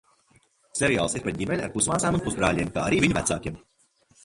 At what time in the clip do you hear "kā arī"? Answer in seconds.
2.79-3.05